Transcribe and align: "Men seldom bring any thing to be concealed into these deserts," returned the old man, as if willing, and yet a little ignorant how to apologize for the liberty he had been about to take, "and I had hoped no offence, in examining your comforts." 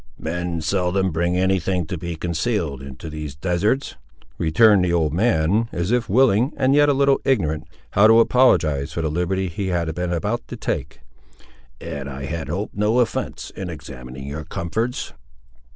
"Men 0.17 0.61
seldom 0.61 1.11
bring 1.11 1.37
any 1.37 1.59
thing 1.59 1.85
to 1.85 1.95
be 1.95 2.15
concealed 2.15 2.81
into 2.81 3.07
these 3.07 3.35
deserts," 3.35 3.97
returned 4.39 4.83
the 4.83 4.91
old 4.91 5.13
man, 5.13 5.69
as 5.71 5.91
if 5.91 6.09
willing, 6.09 6.53
and 6.57 6.73
yet 6.73 6.89
a 6.89 6.93
little 6.93 7.19
ignorant 7.23 7.67
how 7.91 8.07
to 8.07 8.19
apologize 8.19 8.91
for 8.91 9.03
the 9.03 9.11
liberty 9.11 9.47
he 9.47 9.67
had 9.67 9.93
been 9.93 10.11
about 10.11 10.47
to 10.47 10.57
take, 10.57 11.01
"and 11.79 12.09
I 12.09 12.25
had 12.25 12.49
hoped 12.49 12.73
no 12.75 12.97
offence, 12.97 13.51
in 13.55 13.69
examining 13.69 14.25
your 14.25 14.43
comforts." 14.43 15.13